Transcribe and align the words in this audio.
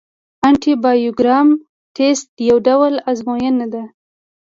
انټي 0.47 0.73
بایوګرام 0.83 1.47
ټسټ 1.95 2.27
یو 2.49 2.57
ډول 2.67 2.93
ازموینه 3.09 3.65
ده. 3.73 3.83